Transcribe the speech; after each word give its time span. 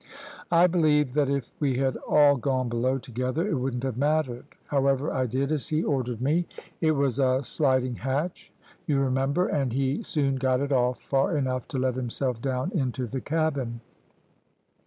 I 0.49 0.65
believed 0.65 1.13
that 1.13 1.29
if 1.29 1.53
we 1.59 1.77
had 1.77 1.95
all 1.97 2.35
gone 2.35 2.69
below 2.69 2.97
together 2.97 3.47
it 3.47 3.53
wouldn't 3.53 3.83
have 3.83 3.99
mattered. 3.99 4.45
However, 4.65 5.11
I 5.13 5.27
did 5.27 5.51
as 5.51 5.67
he 5.67 5.83
ordered 5.83 6.23
me. 6.23 6.47
It 6.79 6.93
was 6.93 7.19
a 7.19 7.43
sliding 7.43 7.97
hatch, 7.97 8.51
you 8.87 8.97
remember, 8.99 9.45
and 9.45 9.71
he 9.71 10.01
soon 10.01 10.37
got 10.37 10.59
it 10.59 10.71
off 10.71 10.99
far 10.99 11.37
enough 11.37 11.67
to 11.67 11.77
let 11.77 11.93
himself 11.93 12.41
down 12.41 12.71
into 12.71 13.05
the 13.05 13.21
cabin. 13.21 13.81